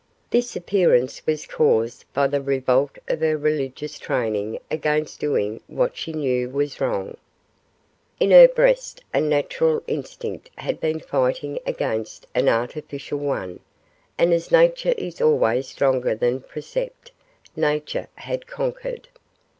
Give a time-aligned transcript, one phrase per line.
[0.31, 6.11] This appearance was caused by the revolt of her religious training against doing what she
[6.11, 7.17] knew was wrong.
[8.19, 13.59] In her breast a natural instinct had been fighting against an artificial one;
[14.17, 17.11] and as Nature is always stronger than precept,
[17.55, 19.07] Nature had conquered.